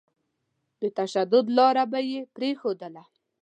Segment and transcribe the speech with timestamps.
[0.81, 3.03] د تشدد لاره به يې پرېښودله.